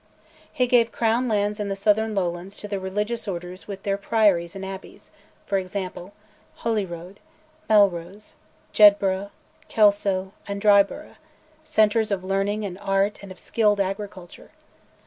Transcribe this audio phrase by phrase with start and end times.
[0.51, 4.55] He gave Crown lands in the southern lowlands to the religious orders with their priories
[4.55, 5.11] and abbeys;
[5.45, 6.13] for example,
[6.63, 7.19] Holyrood,
[7.69, 8.33] Melrose,
[8.73, 9.29] Jedburgh,
[9.67, 11.17] Kelso, and Dryburgh
[11.63, 14.49] centres of learning and art and of skilled agriculture.